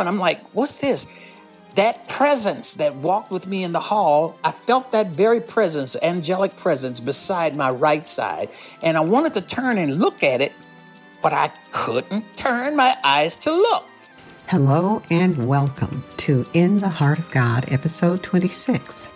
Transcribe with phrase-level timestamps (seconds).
[0.00, 1.06] And I'm like, what's this?
[1.74, 6.56] That presence that walked with me in the hall, I felt that very presence, angelic
[6.56, 8.50] presence, beside my right side.
[8.82, 10.52] And I wanted to turn and look at it,
[11.22, 13.84] but I couldn't turn my eyes to look.
[14.48, 19.08] Hello and welcome to In the Heart of God, episode 26.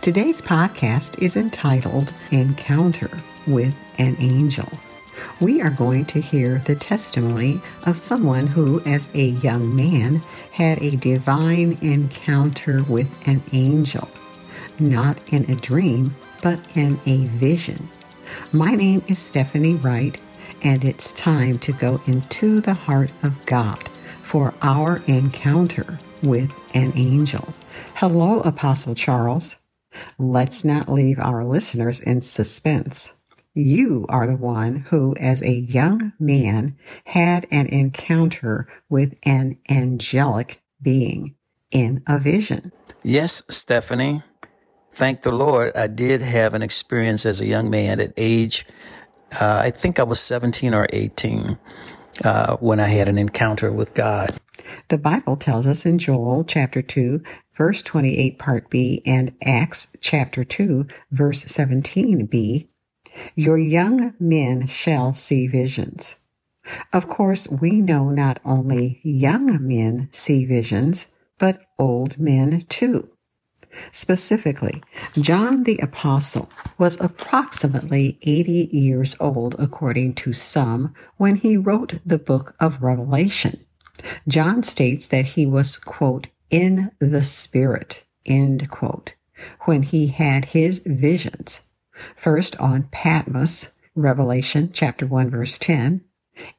[0.00, 3.10] Today's podcast is entitled Encounter
[3.46, 4.68] with an Angel.
[5.40, 10.82] We are going to hear the testimony of someone who, as a young man, had
[10.82, 14.08] a divine encounter with an angel,
[14.78, 17.88] not in a dream, but in a vision.
[18.52, 20.20] My name is Stephanie Wright,
[20.62, 23.88] and it's time to go into the heart of God
[24.22, 27.52] for our encounter with an angel.
[27.94, 29.56] Hello, Apostle Charles.
[30.18, 33.15] Let's not leave our listeners in suspense.
[33.56, 40.62] You are the one who, as a young man, had an encounter with an angelic
[40.80, 41.34] being
[41.70, 42.70] in a vision.
[43.02, 44.22] Yes, Stephanie.
[44.92, 45.74] Thank the Lord.
[45.74, 48.66] I did have an experience as a young man at age,
[49.40, 51.58] uh, I think I was 17 or 18
[52.24, 54.30] uh, when I had an encounter with God.
[54.88, 57.22] The Bible tells us in Joel chapter 2,
[57.54, 62.68] verse 28, part B, and Acts chapter 2, verse 17b,
[63.34, 66.16] Your young men shall see visions.
[66.92, 73.10] Of course, we know not only young men see visions, but old men too.
[73.92, 74.82] Specifically,
[75.20, 82.18] John the Apostle was approximately 80 years old, according to some, when he wrote the
[82.18, 83.64] book of Revelation.
[84.28, 89.14] John states that he was, quote, in the Spirit, end quote,
[89.62, 91.65] when he had his visions.
[92.14, 96.02] First on Patmos, Revelation chapter 1, verse 10,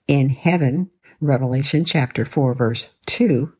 [0.07, 0.89] in heaven,
[1.21, 3.53] Revelation chapter 4, verse 2,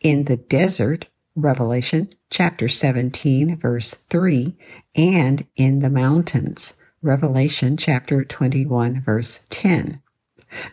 [0.00, 4.56] in the desert, Revelation chapter 17, verse 3,
[4.94, 10.02] and in the mountains, Revelation chapter 21, verse 10.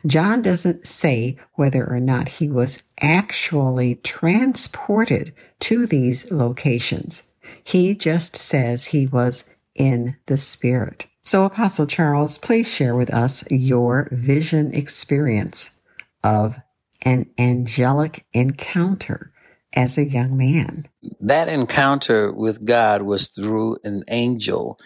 [0.08, 7.30] John doesn't say whether or not he was actually transported to these locations.
[7.64, 11.08] He just says he was in the Spirit.
[11.24, 15.80] So, Apostle Charles, please share with us your vision experience
[16.24, 16.60] of
[17.04, 19.32] an angelic encounter
[19.76, 20.88] as a young man.
[21.20, 24.80] That encounter with God was through an angel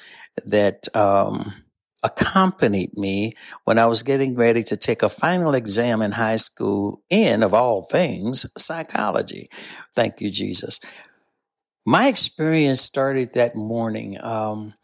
[0.45, 1.53] that um,
[2.03, 3.33] accompanied me
[3.66, 7.53] when I was getting ready to take a final exam in high school in, of
[7.53, 9.49] all things, psychology.
[9.95, 10.79] Thank you, Jesus.
[11.89, 14.17] My experience started that morning.
[14.22, 14.75] Um,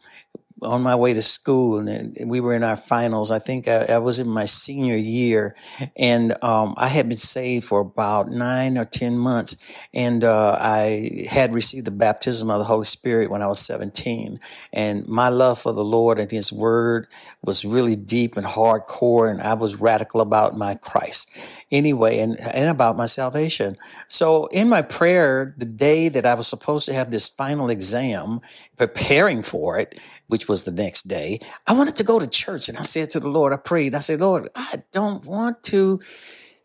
[0.62, 3.30] on my way to school and, we were in our finals.
[3.30, 5.54] I think I, I was in my senior year
[5.96, 9.56] and, um, I had been saved for about nine or 10 months.
[9.92, 14.40] And, uh, I had received the baptism of the Holy Spirit when I was 17.
[14.72, 17.06] And my love for the Lord and his word
[17.42, 19.30] was really deep and hardcore.
[19.30, 21.30] And I was radical about my Christ
[21.70, 23.76] anyway and, and about my salvation.
[24.08, 28.40] So in my prayer, the day that I was supposed to have this final exam,
[28.76, 32.68] preparing for it, which was the next day, I wanted to go to church.
[32.68, 36.00] And I said to the Lord, I prayed, I said, Lord, I don't want to,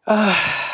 [0.08, 0.68] uh,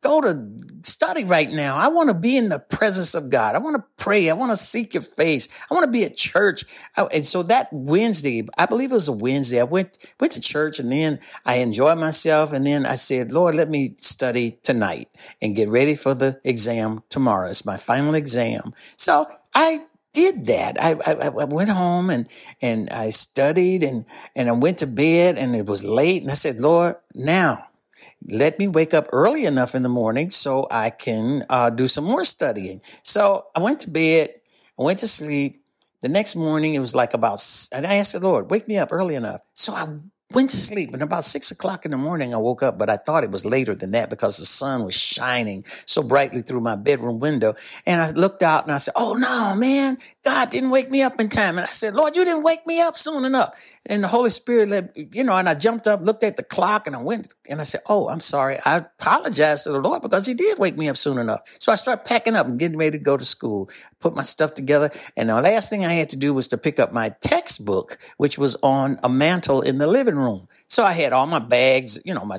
[0.00, 0.50] go to
[0.82, 1.76] study right now.
[1.76, 3.54] I want to be in the presence of God.
[3.54, 4.30] I want to pray.
[4.30, 5.48] I want to seek your face.
[5.70, 6.64] I want to be at church.
[6.96, 10.78] And so that Wednesday, I believe it was a Wednesday, I went, went to church
[10.78, 12.52] and then I enjoyed myself.
[12.52, 15.08] And then I said, Lord, let me study tonight
[15.40, 17.48] and get ready for the exam tomorrow.
[17.48, 18.72] It's my final exam.
[18.96, 19.82] So I
[20.18, 20.82] did that.
[20.82, 22.28] I, I, I, went home and,
[22.60, 26.34] and I studied and, and I went to bed and it was late and I
[26.34, 27.66] said, Lord, now
[28.26, 32.04] let me wake up early enough in the morning so I can uh, do some
[32.04, 32.80] more studying.
[33.04, 34.30] So I went to bed,
[34.78, 35.62] I went to sleep.
[36.00, 38.92] The next morning, it was like about, and I asked the Lord, wake me up
[38.92, 39.40] early enough.
[39.54, 39.84] So I
[40.32, 42.98] went to sleep and about six o'clock in the morning, I woke up, but I
[42.98, 46.76] thought it was later than that because the sun was shining so brightly through my
[46.76, 47.54] bedroom window.
[47.86, 51.18] And I looked out and I said, Oh no, man, God didn't wake me up
[51.18, 51.56] in time.
[51.56, 53.58] And I said, Lord, you didn't wake me up soon enough.
[53.86, 56.86] And the Holy Spirit let, you know, and I jumped up, looked at the clock
[56.86, 58.58] and I went and I said, Oh, I'm sorry.
[58.66, 61.40] I apologized to the Lord because he did wake me up soon enough.
[61.58, 64.52] So I started packing up and getting ready to go to school, put my stuff
[64.52, 64.90] together.
[65.16, 68.36] And the last thing I had to do was to pick up my textbook, which
[68.36, 70.48] was on a mantle in the living room.
[70.66, 72.38] So I had all my bags, you know, my,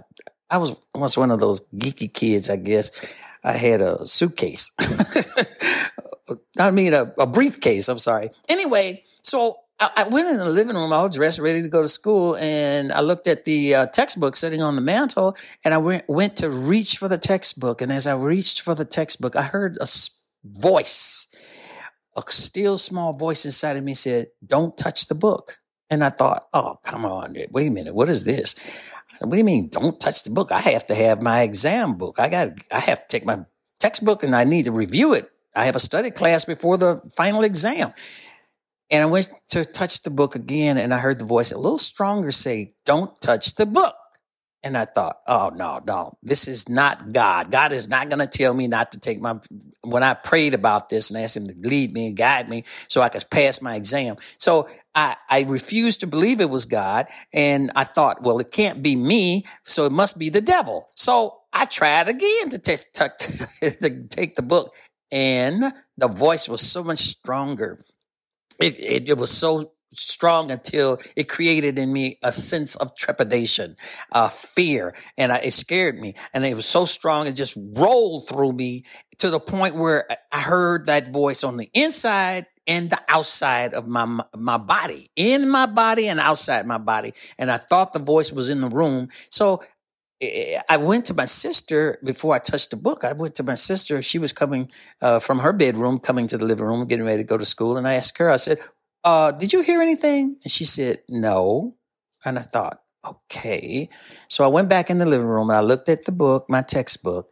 [0.50, 2.92] I was once one of those geeky kids, I guess.
[3.44, 4.72] I had a suitcase.
[6.60, 7.88] I mean, a, a briefcase.
[7.90, 8.30] I'm sorry.
[8.50, 12.36] Anyway, so I, went in the living room, all dressed, ready to go to school,
[12.36, 16.38] and I looked at the uh, textbook sitting on the mantle, and I went, went
[16.38, 17.82] to reach for the textbook.
[17.82, 19.88] And as I reached for the textbook, I heard a
[20.44, 21.28] voice,
[22.18, 25.60] a still small voice inside of me said, Don't touch the book.
[25.90, 28.56] And I thought, oh, come on, wait a minute, what is this?
[29.20, 30.52] What do you mean, don't touch the book?
[30.52, 32.20] I have to have my exam book.
[32.20, 33.40] I got, I have to take my
[33.80, 35.32] textbook and I need to review it.
[35.56, 37.94] I have a study class before the final exam.
[38.92, 41.78] And I went to touch the book again and I heard the voice a little
[41.78, 43.96] stronger say, don't touch the book.
[44.64, 47.52] And I thought, oh no, no, this is not God.
[47.52, 49.40] God is not going to tell me not to take my,
[49.84, 53.02] when I prayed about this and asked him to lead me and guide me so
[53.02, 54.18] I could pass my exam.
[54.38, 57.08] So I, I refused to believe it was God.
[57.34, 59.46] And I thought, well, it can't be me.
[59.64, 60.90] So it must be the devil.
[60.96, 64.74] So I tried again to, t- t- to take the book
[65.12, 67.84] and the voice was so much stronger
[68.60, 73.76] it, it, it was so strong until it created in me a sense of trepidation,
[74.12, 76.16] uh, fear, and I, it scared me.
[76.34, 78.84] And it was so strong, it just rolled through me
[79.20, 83.88] to the point where I heard that voice on the inside and the outside of
[83.88, 84.06] my
[84.36, 87.14] my body, in my body and outside my body.
[87.38, 89.10] And I thought the voice was in the room.
[89.30, 89.62] So
[90.70, 93.04] I went to my sister before I touched the book.
[93.06, 94.02] I went to my sister.
[94.02, 94.70] She was coming
[95.02, 97.78] uh, from her bedroom, coming to the living room, getting ready to go to school.
[97.78, 98.60] And I asked her, I said,
[99.04, 100.38] uh, Did you hear anything?
[100.44, 101.76] And she said, No.
[102.26, 103.90] And I thought, Okay.
[104.28, 106.62] So I went back in the living room and I looked at the book, my
[106.62, 107.32] textbook,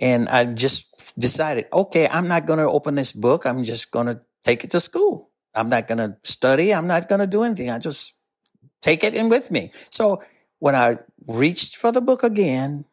[0.00, 3.44] and I just decided, okay, I'm not going to open this book.
[3.44, 5.30] I'm just going to take it to school.
[5.54, 6.72] I'm not going to study.
[6.72, 7.70] I'm not going to do anything.
[7.70, 8.14] I just
[8.80, 9.72] take it in with me.
[9.90, 10.22] So
[10.58, 10.98] when I
[11.28, 12.86] reached for the book again,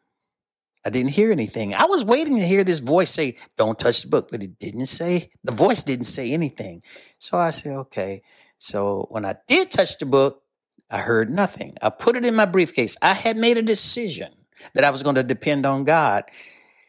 [0.87, 1.73] I didn't hear anything.
[1.73, 4.85] I was waiting to hear this voice say, don't touch the book, but it didn't
[4.85, 6.81] say, the voice didn't say anything.
[7.19, 8.21] So I said, okay.
[8.57, 10.43] So when I did touch the book,
[10.89, 11.75] I heard nothing.
[11.81, 12.95] I put it in my briefcase.
[13.01, 14.31] I had made a decision
[14.75, 16.23] that I was going to depend on God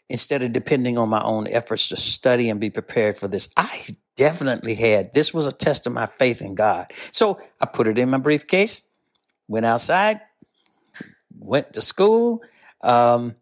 [0.08, 3.48] instead of depending on my own efforts to study and be prepared for this.
[3.56, 3.68] I
[4.16, 5.12] definitely had.
[5.12, 6.86] This was a test of my faith in God.
[7.10, 8.84] So I put it in my briefcase,
[9.48, 10.20] went outside,
[11.36, 12.44] went to school.
[12.80, 13.34] Um,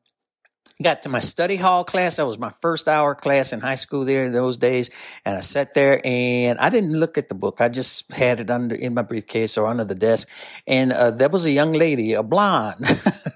[0.82, 2.16] got to my study hall class.
[2.16, 4.90] That was my first hour class in high school there in those days.
[5.24, 7.60] And I sat there and I didn't look at the book.
[7.60, 10.28] I just had it under in my briefcase or under the desk.
[10.66, 12.84] And uh, there was a young lady, a blonde.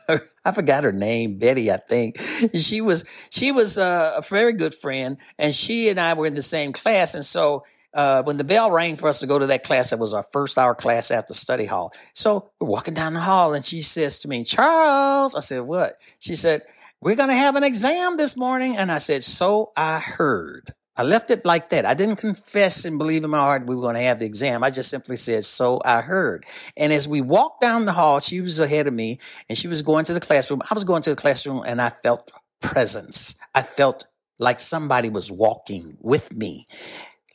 [0.44, 2.18] I forgot her name, Betty, I think.
[2.54, 6.34] She was she was uh, a very good friend, and she and I were in
[6.34, 7.14] the same class.
[7.14, 9.98] And so uh, when the bell rang for us to go to that class, that
[9.98, 11.92] was our first hour class the study hall.
[12.12, 16.00] So we're walking down the hall and she says to me, Charles, I said, what?
[16.20, 16.62] She said,
[17.00, 18.76] we're going to have an exam this morning.
[18.76, 20.70] And I said, so I heard.
[20.96, 21.86] I left it like that.
[21.86, 24.62] I didn't confess and believe in my heart we were going to have the exam.
[24.62, 26.44] I just simply said, so I heard.
[26.76, 29.18] And as we walked down the hall, she was ahead of me
[29.48, 30.60] and she was going to the classroom.
[30.70, 32.30] I was going to the classroom and I felt
[32.60, 33.36] presence.
[33.54, 34.06] I felt
[34.38, 36.66] like somebody was walking with me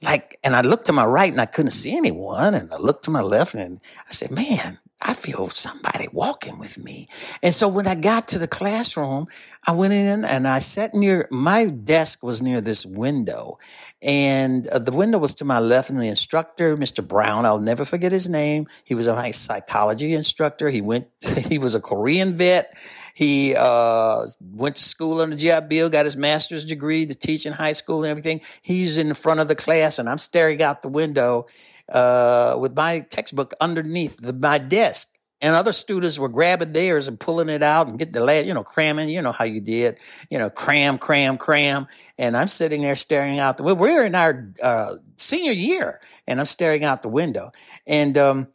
[0.06, 2.54] like, and I looked to my right and I couldn't see anyone.
[2.54, 6.80] And I looked to my left and I said, man, I feel somebody walking with
[6.80, 7.08] me.
[7.44, 9.28] And so when I got to the classroom,
[9.68, 13.60] I went in and I sat near, my desk was near this window
[14.02, 17.08] and uh, the window was to my left and the instructor, Mr.
[17.08, 18.66] Brown, I'll never forget his name.
[18.84, 20.70] He was a psychology instructor.
[20.70, 21.08] He went,
[21.48, 22.76] he was a Korean vet.
[23.16, 27.54] He uh, went to school the GI Bill, got his master's degree to teach in
[27.54, 28.42] high school and everything.
[28.62, 31.48] He's in the front of the class, and I'm staring out the window
[31.92, 35.12] uh, with my textbook underneath the, my desk.
[35.42, 38.54] And other students were grabbing theirs and pulling it out and getting the last, you
[38.54, 40.00] know, cramming, you know how you did,
[40.30, 41.88] you know, cram, cram, cram.
[42.18, 43.82] And I'm sitting there staring out the window.
[43.82, 47.52] We're in our uh, senior year and I'm staring out the window.
[47.86, 48.48] And um,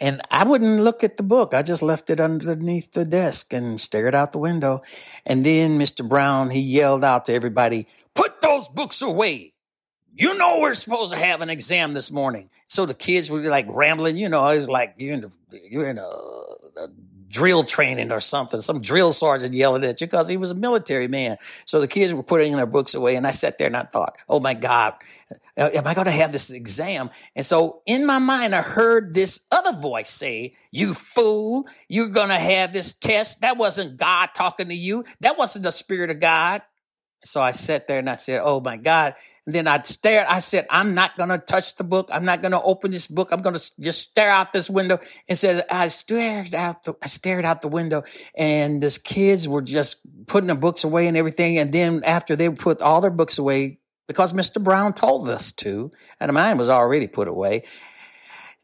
[0.00, 1.54] and I wouldn't look at the book.
[1.54, 4.82] I just left it underneath the desk and stared out the window.
[5.26, 6.08] And then Mr.
[6.08, 9.54] Brown, he yelled out to everybody, put those books away.
[10.18, 12.50] You know we're supposed to have an exam this morning.
[12.66, 15.32] So the kids were like rambling, you know, I was like, you're in, the,
[15.70, 16.88] you're in a, a
[17.28, 18.60] drill training or something.
[18.60, 21.36] Some drill sergeant yelling at you because he was a military man.
[21.66, 23.14] So the kids were putting their books away.
[23.14, 24.94] And I sat there and I thought, oh my God,
[25.56, 27.10] uh, am I going to have this exam?
[27.36, 32.30] And so in my mind, I heard this other voice say, you fool, you're going
[32.30, 33.42] to have this test.
[33.42, 35.04] That wasn't God talking to you.
[35.20, 36.62] That wasn't the spirit of God.
[37.20, 39.14] So I sat there and I said, Oh my God.
[39.44, 40.26] And then I stared.
[40.28, 42.08] I said, I'm not going to touch the book.
[42.12, 43.32] I'm not going to open this book.
[43.32, 44.98] I'm going to just stare out this window.
[45.28, 48.02] And said, I stared out the, I stared out the window
[48.36, 51.58] and these kids were just putting their books away and everything.
[51.58, 54.62] And then after they put all their books away, because Mr.
[54.62, 57.62] Brown told us to, and mine was already put away.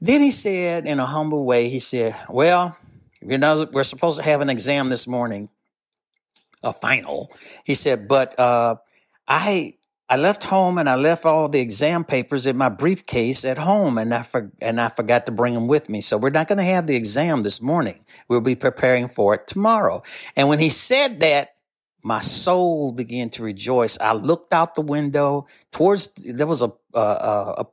[0.01, 2.77] Then he said, in a humble way, he said, Well,
[3.23, 5.49] you know, we're supposed to have an exam this morning,
[6.65, 7.31] a final.
[7.65, 8.77] He said, But uh,
[9.29, 9.75] I
[10.09, 13.97] I left home and I left all the exam papers in my briefcase at home
[13.97, 16.03] and I, for, and I forgot to bring them with me.
[16.03, 18.05] So we're not going to have the exam this morning.
[18.29, 20.03] We'll be preparing for it tomorrow.
[20.37, 21.55] And when he said that,
[22.05, 23.99] my soul began to rejoice.
[23.99, 27.67] I looked out the window towards, there was a, a, a,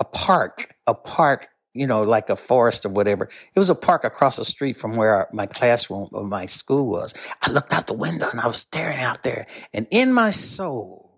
[0.00, 3.28] a park, a park, you know, like a forest or whatever.
[3.54, 7.14] It was a park across the street from where my classroom or my school was.
[7.42, 11.10] I looked out the window and I was staring out there and in my soul,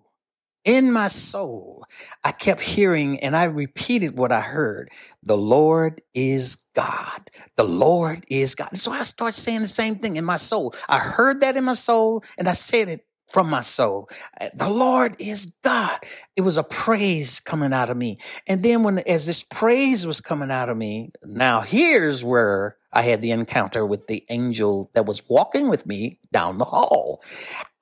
[0.64, 1.84] in my soul,
[2.24, 4.90] I kept hearing and I repeated what I heard.
[5.22, 7.30] The Lord is God.
[7.56, 8.70] The Lord is God.
[8.70, 10.74] And so I started saying the same thing in my soul.
[10.88, 14.08] I heard that in my soul and I said it from my soul.
[14.40, 15.98] Eh, the Lord is God.
[16.36, 18.18] It was a praise coming out of me.
[18.46, 23.02] And then when, as this praise was coming out of me, now here's where I
[23.02, 27.20] had the encounter with the angel that was walking with me down the hall.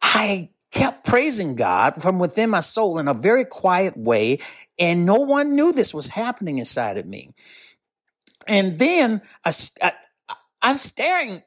[0.02, 4.38] I kept praising God from within my soul in a very quiet way.
[4.78, 7.30] And no one knew this was happening inside of me.
[8.48, 9.92] And then I, I,
[10.62, 11.42] I'm staring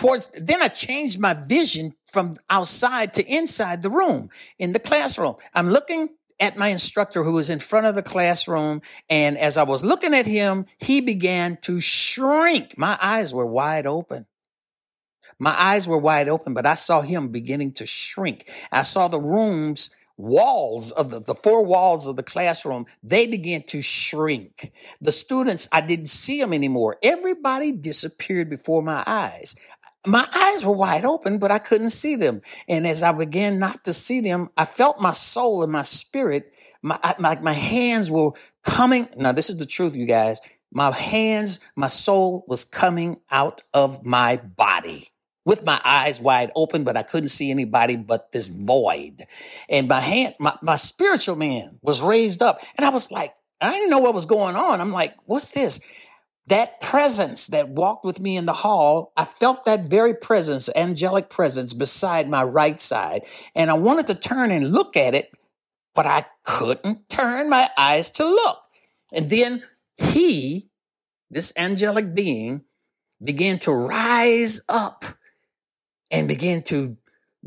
[0.00, 5.34] towards, then I changed my vision from outside to inside the room in the classroom.
[5.54, 6.08] I'm looking
[6.40, 8.80] at my instructor who was in front of the classroom.
[9.10, 12.78] And as I was looking at him, he began to shrink.
[12.78, 14.24] My eyes were wide open.
[15.38, 18.48] My eyes were wide open, but I saw him beginning to shrink.
[18.72, 19.90] I saw the rooms
[20.20, 24.72] walls of the, the four walls of the classroom, they began to shrink.
[25.00, 26.96] The students, I didn't see them anymore.
[27.02, 29.54] Everybody disappeared before my eyes.
[30.06, 32.40] My eyes were wide open, but I couldn't see them.
[32.68, 36.56] And as I began not to see them, I felt my soul and my spirit,
[36.82, 38.32] my, my, my hands were
[38.64, 39.08] coming.
[39.16, 40.40] Now, this is the truth, you guys.
[40.72, 45.08] My hands, my soul was coming out of my body
[45.44, 49.24] with my eyes wide open, but I couldn't see anybody but this void.
[49.68, 52.60] And my hand, my, my spiritual man was raised up.
[52.78, 54.80] And I was like, I didn't know what was going on.
[54.80, 55.80] I'm like, what's this?
[56.46, 61.30] That presence that walked with me in the hall, I felt that very presence, angelic
[61.30, 63.24] presence beside my right side.
[63.54, 65.30] And I wanted to turn and look at it,
[65.94, 68.64] but I couldn't turn my eyes to look.
[69.12, 69.62] And then
[69.96, 70.70] he,
[71.30, 72.64] this angelic being,
[73.22, 75.04] began to rise up
[76.10, 76.96] and began to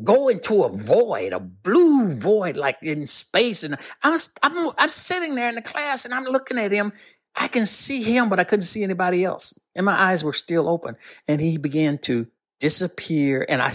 [0.01, 3.63] go into a void, a blue void, like in space.
[3.63, 6.93] And I'm, I'm, I'm sitting there in the class and I'm looking at him.
[7.35, 9.57] I can see him, but I couldn't see anybody else.
[9.75, 10.95] And my eyes were still open.
[11.27, 12.27] And he began to
[12.59, 13.45] disappear.
[13.49, 13.71] And I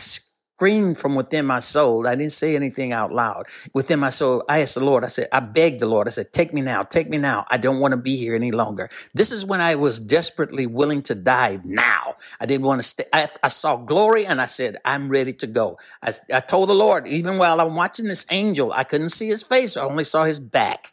[0.58, 2.08] screamed from within my soul.
[2.08, 3.46] I didn't say anything out loud.
[3.74, 6.32] Within my soul, I asked the Lord, I said, I begged the Lord, I said,
[6.32, 7.46] take me now, take me now.
[7.48, 8.88] I don't want to be here any longer.
[9.14, 12.14] This is when I was desperately willing to die now.
[12.40, 13.04] I didn't want to stay.
[13.12, 15.78] I, I saw glory and I said, I'm ready to go.
[16.02, 19.44] I, I told the Lord, even while I'm watching this angel, I couldn't see his
[19.44, 19.76] face.
[19.76, 20.90] I only saw his back.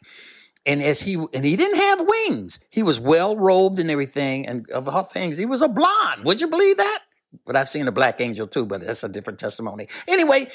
[0.66, 2.60] And as he, and he didn't have wings.
[2.70, 4.46] He was well robed and everything.
[4.46, 6.24] And of all things, he was a blonde.
[6.24, 7.00] Would you believe that?
[7.46, 9.86] But I've seen a black angel too, but that's a different testimony.
[10.08, 10.48] Anyway,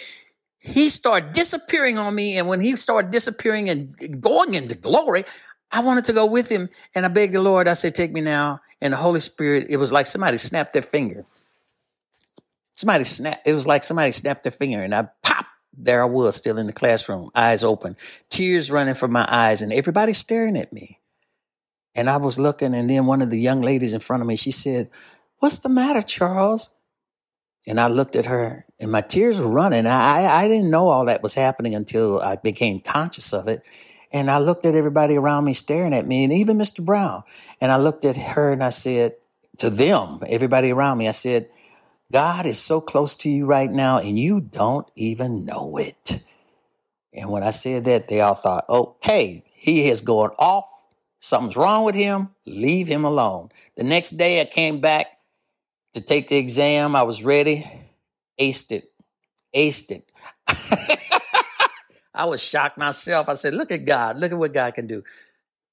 [0.60, 2.38] he started disappearing on me.
[2.38, 5.24] And when he started disappearing and going into glory,
[5.72, 6.70] I wanted to go with him.
[6.94, 8.60] And I begged the Lord, I said, take me now.
[8.82, 11.26] And the Holy Spirit, it was like somebody snapped their finger.
[12.74, 15.08] Somebody snapped, it was like somebody snapped their finger and I
[15.74, 17.96] there I was still in the classroom, eyes open,
[18.30, 21.00] tears running from my eyes and everybody staring at me.
[21.96, 24.36] And I was looking and then one of the young ladies in front of me,
[24.36, 24.90] she said,
[25.40, 26.70] What's the matter, Charles?
[27.68, 29.86] And I looked at her and my tears were running.
[29.86, 33.66] I, I didn't know all that was happening until I became conscious of it.
[34.14, 36.84] And I looked at everybody around me staring at me and even Mr.
[36.84, 37.24] Brown.
[37.62, 39.14] And I looked at her and I said
[39.60, 41.50] to them, everybody around me, I said,
[42.12, 46.22] God is so close to you right now and you don't even know it.
[47.14, 50.70] And when I said that, they all thought, oh, hey, he is going off.
[51.20, 52.30] Something's wrong with him.
[52.46, 53.50] Leave him alone.
[53.78, 55.08] The next day I came back
[55.94, 56.96] to take the exam.
[56.96, 57.66] I was ready,
[58.40, 58.92] aced it,
[59.56, 60.12] aced it.
[62.14, 63.30] I was shocked myself.
[63.30, 64.18] I said, look at God.
[64.18, 65.04] Look at what God can do.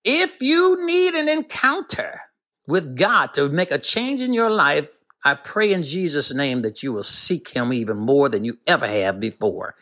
[0.04, 2.20] If you need an encounter
[2.66, 6.82] with God to make a change in your life, I pray in Jesus' name that
[6.82, 9.74] you will seek him even more than you ever have before.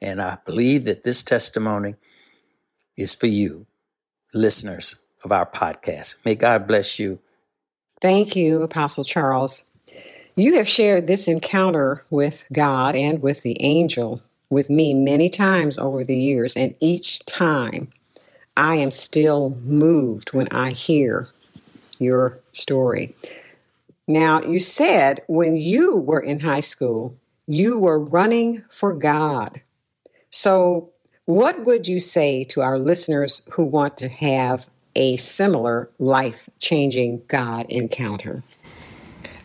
[0.00, 1.94] And I believe that this testimony
[2.96, 3.66] is for you,
[4.34, 6.24] listeners of our podcast.
[6.24, 7.20] May God bless you.
[8.00, 9.70] Thank you, Apostle Charles.
[10.34, 15.78] You have shared this encounter with God and with the angel with me many times
[15.78, 17.90] over the years, and each time
[18.56, 21.28] I am still moved when I hear
[21.98, 23.14] your story.
[24.08, 27.16] Now, you said when you were in high school,
[27.46, 29.62] you were running for God.
[30.30, 30.90] So,
[31.24, 34.66] what would you say to our listeners who want to have
[34.96, 38.42] a similar life changing God encounter?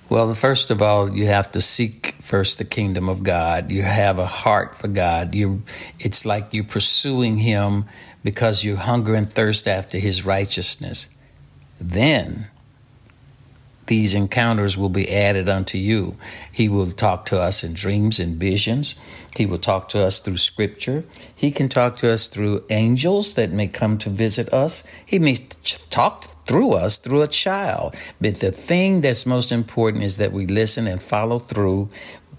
[0.09, 3.71] Well, first of all, you have to seek first the kingdom of God.
[3.71, 5.35] You have a heart for God.
[5.35, 5.63] You,
[5.99, 7.85] it's like you're pursuing Him
[8.23, 11.09] because you hunger and thirst after His righteousness.
[11.79, 12.47] Then
[13.87, 16.15] these encounters will be added unto you.
[16.51, 18.95] He will talk to us in dreams and visions.
[19.35, 21.03] He will talk to us through scripture.
[21.35, 24.83] He can talk to us through angels that may come to visit us.
[25.05, 25.35] He may
[25.89, 27.95] talk through us through a child.
[28.21, 31.89] But the thing that's most important is that we listen and follow through,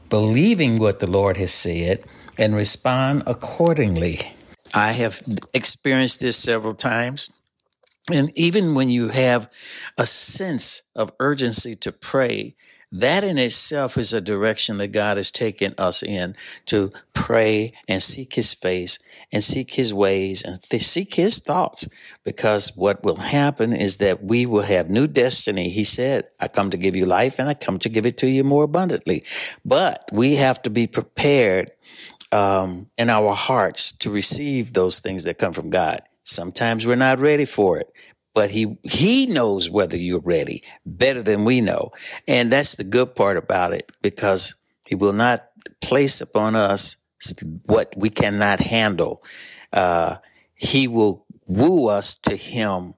[0.09, 2.03] believing what the Lord has said
[2.39, 4.33] and respond accordingly.
[4.75, 5.23] I have
[5.55, 7.31] experienced this several times.
[8.11, 9.51] And even when you have
[9.97, 12.55] a sense of urgency to pray,
[12.91, 16.35] that in itself is a direction that God has taken us in
[16.67, 18.99] to pray and seek his face
[19.31, 21.87] and seek his ways and th- seek his thoughts.
[22.25, 25.69] Because what will happen is that we will have new destiny.
[25.69, 28.27] He said, I come to give you life and I come to give it to
[28.27, 29.23] you more abundantly.
[29.67, 31.73] But we have to be prepared
[32.33, 36.03] um, in our hearts to receive those things that come from God.
[36.29, 37.91] Sometimes we're not ready for it,
[38.35, 41.91] but he he knows whether you're ready better than we know.
[42.29, 44.55] And that's the good part about it because
[44.87, 45.49] he will not
[45.81, 46.99] place upon us
[47.65, 49.23] what we cannot handle.
[49.73, 50.17] Uh,
[50.55, 52.93] he will woo us to him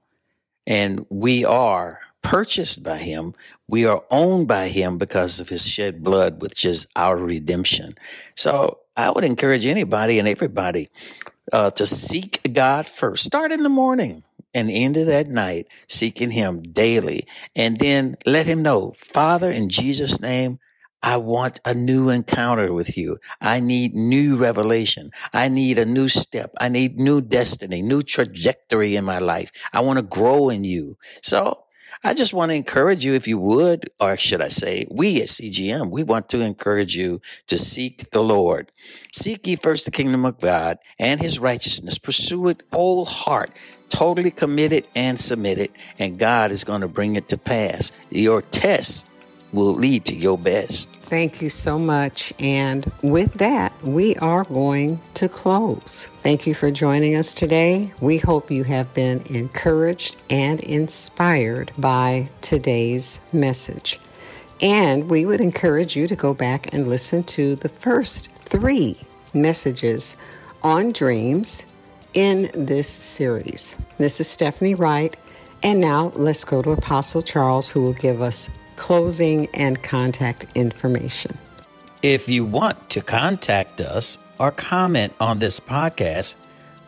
[0.67, 3.33] and we are purchased by him.
[3.65, 7.95] We are owned by him because of his shed blood, which is our redemption.
[8.35, 10.89] So I would encourage anybody and everybody
[11.51, 13.25] uh, to seek God first.
[13.25, 17.25] Start in the morning and end of that night, seeking Him daily.
[17.55, 20.59] And then let Him know, Father, in Jesus' name,
[21.03, 23.17] I want a new encounter with you.
[23.41, 25.11] I need new revelation.
[25.33, 26.53] I need a new step.
[26.59, 29.51] I need new destiny, new trajectory in my life.
[29.73, 30.97] I want to grow in you.
[31.23, 31.65] So
[32.03, 35.27] I just want to encourage you, if you would, or should I say, we at
[35.27, 38.71] CGM, we want to encourage you to seek the Lord.
[39.13, 41.99] Seek ye first the kingdom of God and his righteousness.
[41.99, 43.55] Pursue it whole heart,
[43.89, 47.91] totally committed and submitted, and God is going to bring it to pass.
[48.09, 49.07] Your tests
[49.53, 50.89] will lead to your best.
[51.11, 52.31] Thank you so much.
[52.39, 56.07] And with that, we are going to close.
[56.23, 57.91] Thank you for joining us today.
[57.99, 63.99] We hope you have been encouraged and inspired by today's message.
[64.61, 68.97] And we would encourage you to go back and listen to the first three
[69.33, 70.15] messages
[70.63, 71.65] on dreams
[72.13, 73.75] in this series.
[73.97, 75.17] This is Stephanie Wright.
[75.61, 78.49] And now let's go to Apostle Charles, who will give us
[78.81, 81.37] closing and contact information.
[82.01, 86.33] If you want to contact us or comment on this podcast,